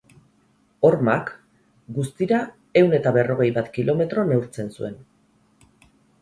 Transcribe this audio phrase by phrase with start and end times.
[0.87, 1.27] Hormak,
[1.97, 2.39] guztira
[2.81, 4.99] ehun eta berrogei bat kilometro neurtzen zuen.